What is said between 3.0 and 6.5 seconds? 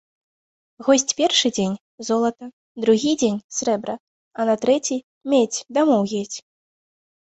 дзень‒ срэбра, а на трэці‒ медзь, дамоў едзь!